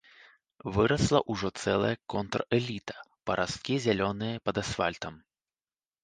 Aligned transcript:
Вырасла 0.75 1.19
ўжо 1.33 1.49
цэлая 1.63 1.91
контрэліта, 2.13 2.95
парасткі 3.31 3.75
зялёныя 3.85 4.35
пад 4.49 4.55
асфальтам. 4.63 5.13